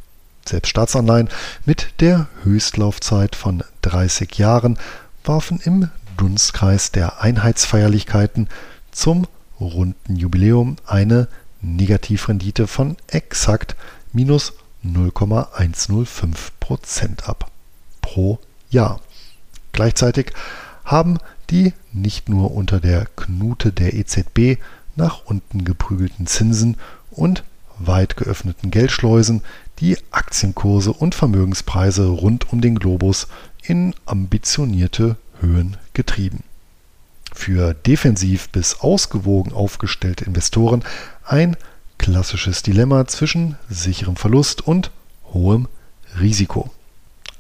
Selbst 0.46 0.70
Staatsanleihen 0.70 1.30
mit 1.66 1.94
der 2.02 2.28
Höchstlaufzeit 2.44 3.36
von 3.36 3.64
30 3.84 4.38
Jahren 4.38 4.78
warfen 5.24 5.60
im 5.64 5.90
Dunstkreis 6.18 6.92
der 6.92 7.22
Einheitsfeierlichkeiten 7.22 8.50
zum 8.92 9.28
runden 9.60 10.16
Jubiläum 10.16 10.76
eine 10.86 11.28
Negativrendite 11.62 12.68
von 12.68 12.98
exakt 13.08 13.76
minus 14.14 14.54
0,105% 14.84 17.24
ab 17.24 17.50
pro 18.02 18.40
Jahr. 18.70 19.00
Gleichzeitig 19.72 20.34
haben 20.84 21.18
die 21.50 21.74
nicht 21.92 22.30
nur 22.30 22.54
unter 22.54 22.80
der 22.80 23.08
Knute 23.16 23.72
der 23.72 23.94
EZB 23.94 24.58
nach 24.96 25.26
unten 25.26 25.64
geprügelten 25.64 26.28
Zinsen 26.28 26.78
und 27.12 27.44
weit 27.78 28.18
geöffneten 28.18 28.72
Geldschleusen 28.72 29.42
die 29.82 29.98
Aktienkurse 30.12 30.94
und 30.94 31.16
Vermögenspreise 31.16 32.08
rund 32.08 32.54
um 32.54 32.62
den 32.62 32.76
Globus 32.76 33.28
in 33.64 33.94
ambitionierte 34.06 35.18
Höhen 35.42 35.78
getrieben. 35.94 36.44
Für 37.34 37.74
defensiv 37.74 38.50
bis 38.50 38.80
ausgewogen 38.82 39.54
aufgestellte 39.54 40.26
Investoren 40.26 40.84
ein 41.26 41.58
klassisches 41.98 42.62
Dilemma 42.62 43.08
zwischen 43.08 43.58
sicherem 43.70 44.16
Verlust 44.16 44.62
und 44.62 44.92
hohem 45.34 45.68
Risiko. 46.20 46.70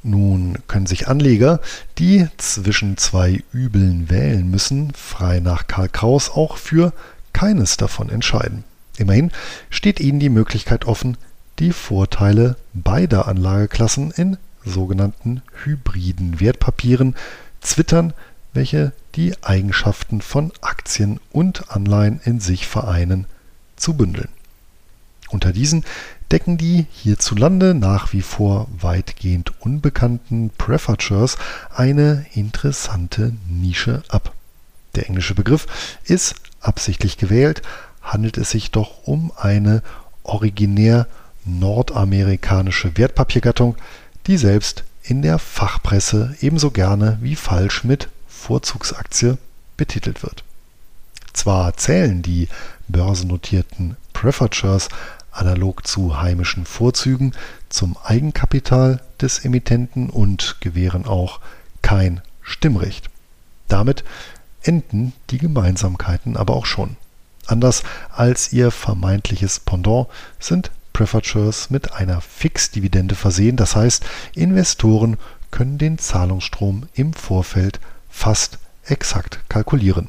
Nun 0.04 0.58
können 0.68 0.88
sich 0.88 1.08
Anleger, 1.08 1.60
die 2.00 2.28
zwischen 2.38 2.98
zwei 2.98 3.44
Übeln 3.52 4.10
wählen 4.10 4.50
müssen, 4.50 4.94
frei 4.96 5.39
nach 5.39 5.68
Karl 5.68 5.89
Kraus 5.89 6.32
auch 6.32 6.58
für 6.58 6.92
keines 7.34 7.78
davon 7.78 8.10
entscheiden. 8.10 8.63
Immerhin 8.98 9.32
steht 9.70 10.00
ihnen 10.00 10.20
die 10.20 10.30
Möglichkeit 10.30 10.86
offen, 10.86 11.18
die 11.62 11.71
Vorteile 11.74 12.56
beider 12.74 13.28
Anlageklassen 13.28 14.10
in 14.10 14.38
sogenannten 14.65 15.43
hybriden 15.63 16.39
Wertpapieren, 16.39 17.15
Zwittern, 17.62 18.13
welche 18.52 18.93
die 19.13 19.36
Eigenschaften 19.43 20.21
von 20.21 20.52
Aktien 20.62 21.19
und 21.32 21.69
Anleihen 21.69 22.19
in 22.24 22.39
sich 22.39 22.65
vereinen, 22.65 23.28
zu 23.76 23.93
bündeln. 23.93 24.30
Unter 25.30 25.54
diesen 25.54 25.86
decken 26.32 26.58
die 26.58 26.88
hierzulande 26.91 27.76
nach 27.76 28.12
wie 28.12 28.24
vor 28.24 28.67
weitgehend 28.76 29.54
unbekannten 29.62 30.50
Prefatures 30.58 31.38
eine 31.76 32.26
interessante 32.34 33.34
Nische 33.47 34.02
ab. 34.10 34.34
Der 34.95 35.08
englische 35.08 35.36
Begriff 35.36 35.67
ist 36.06 36.36
absichtlich 36.60 37.17
gewählt, 37.17 37.62
handelt 38.02 38.39
es 38.39 38.50
sich 38.50 38.71
doch 38.71 39.06
um 39.06 39.32
eine 39.38 39.84
originär 40.24 41.08
nordamerikanische 41.45 42.97
Wertpapiergattung, 42.97 43.75
die 44.27 44.38
selbst 44.38 44.84
in 45.04 45.21
der 45.21 45.39
Fachpresse 45.39 46.36
ebenso 46.41 46.71
gerne 46.71 47.17
wie 47.21 47.36
falsch 47.36 47.84
mit 47.84 48.10
Vorzugsaktie 48.27 49.38
betitelt 49.77 50.23
wird. 50.23 50.43
Zwar 51.34 51.75
zählen 51.77 52.21
die 52.21 52.47
börsennotierten 52.88 53.95
Preferred 54.13 54.89
analog 55.32 55.88
zu 55.88 56.21
heimischen 56.21 56.65
Vorzügen 56.65 57.34
zum 57.69 57.97
Eigenkapital 58.04 59.01
des 59.21 59.45
Emittenten 59.45 60.10
und 60.10 60.58
gewähren 60.60 61.06
auch 61.06 61.39
kein 61.82 62.21
Stimmrecht. 62.41 63.10
Damit 63.67 64.04
enden 64.62 65.13
die 65.30 65.38
Gemeinsamkeiten 65.38 66.36
aber 66.36 66.56
auch 66.56 66.65
schon. 66.65 66.97
Anders 67.47 67.84
als 68.12 68.54
ihr 68.54 68.71
vermeintliches 68.71 69.60
Pendant 69.60 70.08
sind 70.39 70.69
Preferred 70.93 71.69
mit 71.69 71.93
einer 71.93 72.21
Fixdividende 72.21 73.15
versehen, 73.15 73.56
das 73.56 73.75
heißt, 73.75 74.06
Investoren 74.34 75.17
können 75.49 75.77
den 75.77 75.97
Zahlungsstrom 75.97 76.88
im 76.93 77.13
Vorfeld 77.13 77.80
fast 78.10 78.60
exakt 78.86 79.39
kalkulieren. 79.49 80.08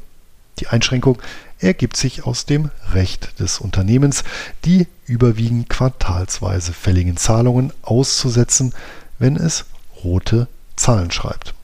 Die 0.58 0.68
Einschränkung 0.68 1.20
ergibt 1.58 1.96
sich 1.96 2.24
aus 2.24 2.46
dem 2.46 2.70
Recht 2.92 3.40
des 3.40 3.58
Unternehmens, 3.58 4.24
die 4.64 4.86
überwiegend 5.06 5.68
quartalsweise 5.68 6.72
fälligen 6.72 7.16
Zahlungen 7.16 7.72
auszusetzen, 7.82 8.74
wenn 9.18 9.36
es 9.36 9.64
rote 10.04 10.48
Zahlen 10.76 11.10
schreibt. 11.10 11.54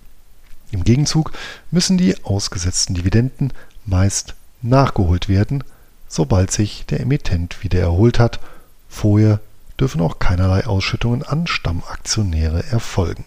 Im 0.70 0.85
Gegenzug 0.85 1.33
müssen 1.70 1.98
die 1.98 2.22
ausgesetzten 2.24 2.94
Dividenden 2.94 3.52
meist 3.87 4.35
nachgeholt 4.62 5.28
werden, 5.28 5.64
sobald 6.09 6.50
sich 6.50 6.85
der 6.87 7.00
Emittent 7.00 7.62
wieder 7.62 7.81
erholt 7.81 8.18
hat. 8.18 8.40
Vorher 8.88 9.40
dürfen 9.79 10.01
auch 10.01 10.18
keinerlei 10.18 10.66
Ausschüttungen 10.66 11.22
an 11.22 11.46
Stammaktionäre 11.46 12.64
erfolgen. 12.70 13.24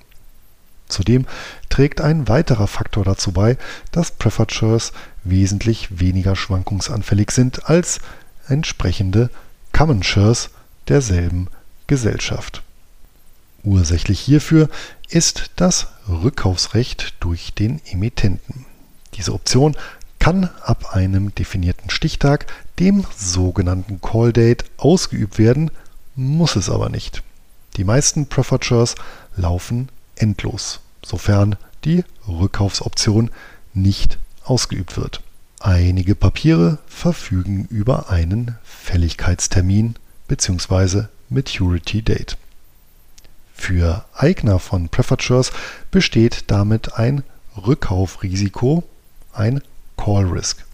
Zudem 0.88 1.26
trägt 1.70 2.02
ein 2.02 2.28
weiterer 2.28 2.68
Faktor 2.68 3.06
dazu 3.06 3.32
bei, 3.32 3.58
dass 3.92 4.12
Preferred 4.12 4.52
Shares 4.52 4.92
wesentlich 5.24 6.00
weniger 6.00 6.36
schwankungsanfällig 6.36 7.32
sind 7.32 7.70
als 7.70 8.02
entsprechende 8.48 9.30
Common 9.72 10.04
Shares 10.04 10.50
derselben 10.90 11.48
Gesellschaft. 11.88 12.62
Ursächlich 13.64 14.20
hierfür 14.20 14.70
ist 15.10 15.52
das 15.56 15.88
Rückkaufsrecht 16.10 17.14
durch 17.20 17.54
den 17.54 17.80
Emittenten. 17.86 18.66
Diese 19.14 19.34
Option 19.34 19.78
kann 20.22 20.52
ab 20.62 20.94
einem 20.94 21.34
definierten 21.34 21.90
Stichtag, 21.90 22.46
dem 22.80 23.06
sogenannten 23.18 24.02
Call 24.02 24.32
Date, 24.32 24.66
ausgeübt 24.78 25.40
werden, 25.40 25.72
muss 26.16 26.56
es 26.56 26.70
aber 26.70 26.90
nicht. 26.90 27.24
Die 27.76 27.84
meisten 27.84 28.28
Shares 28.62 28.94
laufen 29.36 29.90
endlos, 30.16 30.80
sofern 31.04 31.56
die 31.86 32.04
Rückkaufsoption 32.28 33.32
nicht 33.74 34.20
ausgeübt 34.44 34.96
wird. 34.96 35.22
Einige 35.60 36.14
Papiere 36.14 36.78
verfügen 36.86 37.66
über 37.72 38.12
einen 38.12 38.58
Fälligkeitstermin 38.64 39.96
bzw. 40.28 41.06
Maturity 41.30 42.04
Date. 42.04 42.38
Für 43.56 44.06
Eigner 44.14 44.60
von 44.60 44.88
Shares 45.20 45.52
besteht 45.90 46.44
damit 46.46 46.94
ein 46.94 47.24
Rückkaufrisiko, 47.58 48.84
ein 49.34 49.62
Call 50.04 50.26
Risk. 50.26 50.66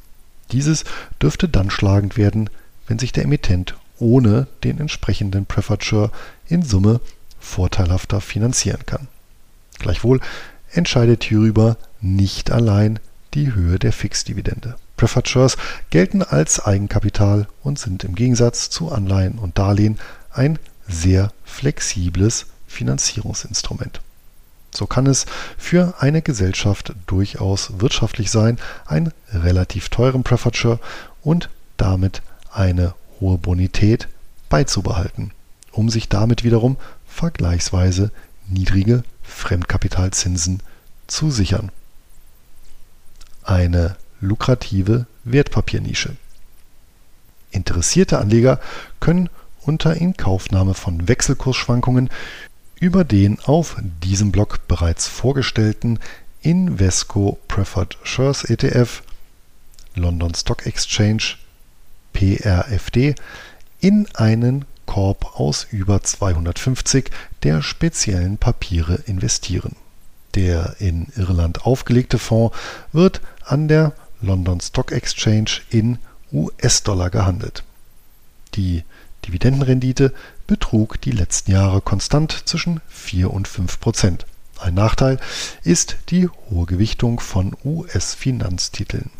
Dieses 0.51 0.85
dürfte 1.21 1.49
dann 1.49 1.69
schlagend 1.69 2.15
werden, 2.15 2.49
wenn 2.87 2.97
sich 2.97 3.11
der 3.11 3.25
Emittent 3.25 3.75
ohne 3.99 4.47
den 4.63 4.79
entsprechenden 4.79 5.45
Preferred 5.45 6.11
in 6.47 6.63
Summe 6.63 7.01
vorteilhafter 7.39 8.21
finanzieren 8.21 8.85
kann. 8.85 9.07
Gleichwohl 9.79 10.21
entscheidet 10.71 11.25
hierüber 11.25 11.75
nicht 11.99 12.51
allein 12.51 12.99
die 13.33 13.53
Höhe 13.53 13.79
der 13.79 13.91
Fixdividende. 13.91 14.75
Preferred 14.95 15.27
Shares 15.27 15.57
gelten 15.89 16.23
als 16.23 16.65
Eigenkapital 16.65 17.47
und 17.63 17.77
sind 17.79 18.05
im 18.05 18.15
Gegensatz 18.15 18.69
zu 18.69 18.91
Anleihen 18.91 19.39
und 19.39 19.57
Darlehen 19.57 19.99
ein 20.31 20.57
sehr 20.87 21.33
flexibles 21.43 22.45
Finanzierungsinstrument. 22.67 23.99
So 24.71 24.85
kann 24.85 25.07
es 25.07 25.25
für 25.57 25.95
eine 25.99 26.21
Gesellschaft 26.21 26.93
durchaus 27.07 27.79
wirtschaftlich 27.79 28.29
sein, 28.31 28.59
einen 28.85 29.13
relativ 29.31 29.89
teuren 29.89 30.23
Preferred 30.23 30.79
und 31.23 31.49
damit 31.77 32.21
eine 32.51 32.93
hohe 33.19 33.37
Bonität 33.37 34.07
beizubehalten, 34.49 35.31
um 35.71 35.89
sich 35.89 36.09
damit 36.09 36.43
wiederum 36.43 36.77
vergleichsweise 37.07 38.11
niedrige 38.47 39.03
Fremdkapitalzinsen 39.23 40.61
zu 41.07 41.31
sichern. 41.31 41.71
Eine 43.43 43.95
lukrative 44.19 45.05
Wertpapiernische. 45.23 46.15
Interessierte 47.51 48.19
Anleger 48.19 48.59
können 48.99 49.29
unter 49.61 49.95
Inkaufnahme 49.95 50.73
von 50.73 51.07
Wechselkursschwankungen 51.07 52.09
über 52.79 53.03
den 53.03 53.39
auf 53.39 53.77
diesem 54.03 54.31
Blog 54.31 54.67
bereits 54.67 55.07
vorgestellten 55.07 55.99
Invesco 56.41 57.39
Preferred 57.47 57.97
Shares 58.03 58.43
ETF 58.43 59.01
London 59.95 60.33
Stock 60.35 60.65
Exchange 60.65 61.35
PRFD 62.13 63.15
in 63.79 64.07
einen 64.13 64.65
Korb 64.85 65.39
aus 65.39 65.67
über 65.71 66.01
250 66.01 67.11
der 67.43 67.61
speziellen 67.61 68.37
Papiere 68.37 68.95
investieren. 69.05 69.75
Der 70.35 70.75
in 70.79 71.07
Irland 71.15 71.65
aufgelegte 71.65 72.19
Fonds 72.19 72.55
wird 72.93 73.21
an 73.43 73.67
der 73.67 73.93
London 74.21 74.61
Stock 74.61 74.91
Exchange 74.91 75.61
in 75.69 75.97
US-Dollar 76.31 77.09
gehandelt. 77.09 77.63
Die 78.55 78.83
Dividendenrendite 79.27 80.13
betrug 80.47 81.01
die 81.01 81.11
letzten 81.11 81.51
Jahre 81.51 81.81
konstant 81.81 82.43
zwischen 82.45 82.81
4 82.87 83.31
und 83.31 83.47
5 83.47 83.79
Prozent. 83.79 84.25
Ein 84.59 84.73
Nachteil 84.73 85.19
ist 85.63 85.97
die 86.09 86.29
hohe 86.49 86.65
Gewichtung 86.65 87.19
von 87.19 87.55
US-Finanztiteln. 87.63 89.11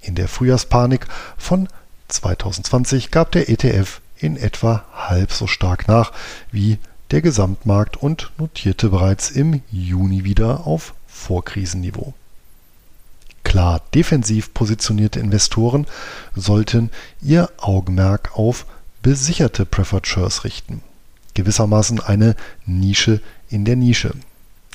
In 0.00 0.14
der 0.14 0.26
Frühjahrspanik 0.26 1.06
von 1.36 1.68
2020 2.08 3.10
gab 3.10 3.30
der 3.32 3.48
ETF 3.48 4.00
in 4.16 4.36
etwa 4.36 4.84
halb 4.94 5.32
so 5.32 5.46
stark 5.46 5.86
nach 5.86 6.12
wie 6.50 6.78
der 7.10 7.22
Gesamtmarkt 7.22 7.96
und 7.96 8.32
notierte 8.38 8.88
bereits 8.88 9.30
im 9.30 9.62
Juni 9.70 10.24
wieder 10.24 10.66
auf 10.66 10.94
Vorkrisenniveau. 11.06 12.14
Klar 13.44 13.82
defensiv 13.94 14.54
positionierte 14.54 15.20
Investoren 15.20 15.86
sollten 16.34 16.90
ihr 17.20 17.50
Augenmerk 17.58 18.36
auf 18.36 18.66
besicherte 19.02 19.66
Preferred 19.66 20.06
Shares 20.06 20.44
richten. 20.44 20.82
Gewissermaßen 21.34 22.00
eine 22.00 22.36
Nische 22.66 23.20
in 23.48 23.64
der 23.64 23.76
Nische. 23.76 24.14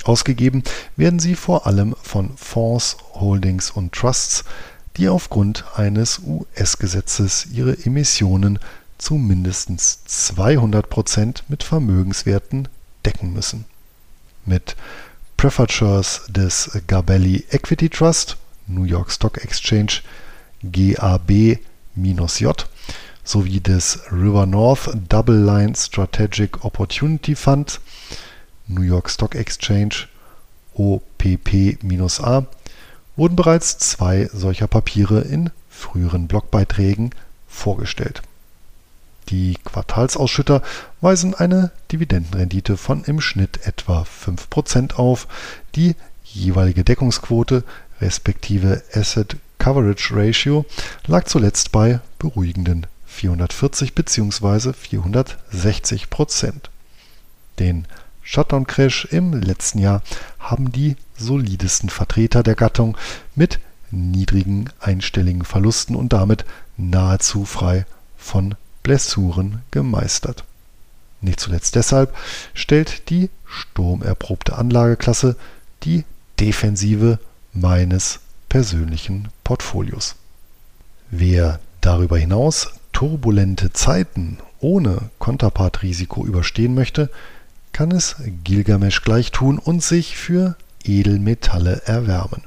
Ausgegeben 0.03 0.63
werden 0.95 1.19
sie 1.19 1.35
vor 1.35 1.65
allem 1.67 1.95
von 2.01 2.35
Fonds, 2.37 2.97
Holdings 3.13 3.71
und 3.71 3.93
Trusts, 3.93 4.43
die 4.95 5.09
aufgrund 5.09 5.65
eines 5.75 6.19
US-Gesetzes 6.25 7.47
ihre 7.51 7.77
Emissionen 7.85 8.59
zu 8.97 9.15
mindestens 9.15 9.99
200% 10.07 11.43
mit 11.47 11.63
Vermögenswerten 11.63 12.67
decken 13.05 13.33
müssen. 13.33 13.65
Mit 14.45 14.75
Preferred 15.35 15.71
Shares 15.71 16.23
des 16.29 16.71
Gabelli 16.87 17.45
Equity 17.51 17.89
Trust, 17.89 18.37
New 18.65 18.83
York 18.83 19.11
Stock 19.11 19.43
Exchange, 19.43 20.01
GAB-J 20.63 21.59
sowie 23.27 23.59
des 23.59 23.99
River 24.09 24.45
North 24.45 24.89
Double 25.09 25.43
Line 25.43 25.75
Strategic 25.75 26.63
Opportunity 26.63 27.35
Fund, 27.35 27.81
New 28.67 28.83
York 28.83 29.09
Stock 29.09 29.35
Exchange, 29.35 30.07
OPP-A, 30.75 32.45
wurden 33.17 33.35
bereits 33.35 33.77
zwei 33.79 34.29
solcher 34.31 34.67
Papiere 34.67 35.21
in 35.21 35.49
früheren 35.69 36.27
Blogbeiträgen 36.27 37.09
vorgestellt. 37.47 38.21
Die 39.29 39.57
Quartalsausschütter 39.65 40.61
weisen 41.01 41.35
eine 41.35 41.71
Dividendenrendite 41.91 42.77
von 42.77 43.03
im 43.03 43.19
Schnitt 43.19 43.67
etwa 43.67 44.03
5% 44.03 44.93
auf. 44.93 45.27
Die 45.75 45.95
jeweilige 46.23 46.85
Deckungsquote 46.85 47.65
respektive 47.99 48.83
Asset 48.93 49.35
Coverage 49.57 50.15
Ratio 50.15 50.65
lag 51.07 51.25
zuletzt 51.25 51.73
bei 51.73 51.99
beruhigenden 52.19 52.87
440 53.17 53.95
bzw. 53.95 54.73
460 54.73 56.09
Prozent. 56.09 56.69
Den 57.59 57.85
Shutdown-Crash 58.21 59.05
im 59.05 59.33
letzten 59.33 59.79
Jahr 59.79 60.03
haben 60.39 60.71
die 60.71 60.95
solidesten 61.17 61.89
Vertreter 61.89 62.43
der 62.43 62.55
Gattung 62.55 62.97
mit 63.35 63.59
niedrigen 63.89 64.69
einstelligen 64.79 65.45
Verlusten 65.45 65.95
und 65.95 66.13
damit 66.13 66.45
nahezu 66.75 67.45
frei 67.45 67.85
von 68.17 68.55
Blessuren 68.83 69.63
gemeistert. 69.71 70.43
Nicht 71.21 71.39
zuletzt 71.39 71.75
deshalb 71.75 72.15
stellt 72.53 73.09
die 73.09 73.29
sturmerprobte 73.45 74.55
Anlageklasse 74.55 75.35
die 75.83 76.03
Defensive 76.39 77.17
meines 77.53 78.19
persönlichen 78.49 79.29
Portfolios. 79.43 80.15
Wer 81.09 81.59
darüber 81.81 82.17
hinaus 82.17 82.67
turbulente 82.97 83.71
Zeiten 83.73 84.39
ohne 84.59 85.11
Konterpartrisiko 85.19 86.25
überstehen 86.25 86.73
möchte, 86.73 87.11
kann 87.71 87.91
es 87.91 88.15
Gilgamesch 88.43 89.03
gleich 89.03 89.31
tun 89.31 89.59
und 89.59 89.83
sich 89.83 90.17
für 90.17 90.55
Edelmetalle 90.83 91.83
erwärmen. 91.85 92.41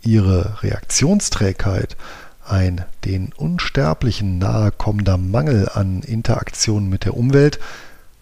Ihre 0.00 0.62
Reaktionsträgheit, 0.62 1.98
ein 2.46 2.82
den 3.04 3.34
Unsterblichen 3.34 4.38
nahe 4.38 4.70
kommender 4.72 5.18
Mangel 5.18 5.68
an 5.68 6.00
Interaktion 6.00 6.88
mit 6.88 7.04
der 7.04 7.14
Umwelt, 7.14 7.58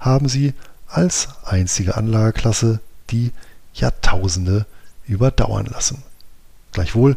haben 0.01 0.29
sie 0.29 0.55
als 0.89 1.29
einzige 1.45 1.97
Anlageklasse 1.97 2.81
die 3.11 3.31
Jahrtausende 3.73 4.67
überdauern 5.07 5.67
lassen. 5.67 6.03
Gleichwohl 6.73 7.17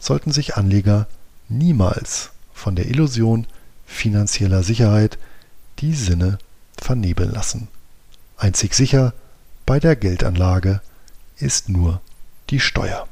sollten 0.00 0.32
sich 0.32 0.56
Anleger 0.56 1.06
niemals 1.48 2.30
von 2.52 2.74
der 2.74 2.88
Illusion 2.88 3.46
finanzieller 3.86 4.62
Sicherheit 4.62 5.18
die 5.78 5.94
Sinne 5.94 6.38
vernebeln 6.80 7.32
lassen. 7.32 7.68
Einzig 8.36 8.74
sicher 8.74 9.14
bei 9.66 9.80
der 9.80 9.96
Geldanlage 9.96 10.80
ist 11.36 11.68
nur 11.68 12.00
die 12.50 12.60
Steuer. 12.60 13.08